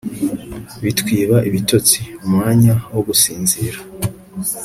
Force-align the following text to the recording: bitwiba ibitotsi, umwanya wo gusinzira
bitwiba 0.83 1.37
ibitotsi, 1.49 1.99
umwanya 2.25 2.73
wo 2.93 3.01
gusinzira 3.07 3.79